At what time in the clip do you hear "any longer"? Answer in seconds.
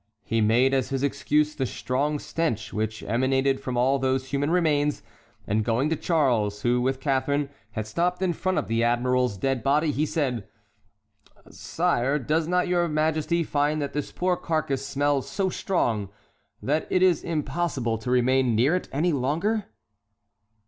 18.91-19.65